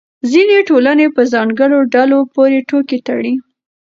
[0.31, 3.33] ځینې ټولنې په ځانګړو ډلو پورې ټوکې تړي.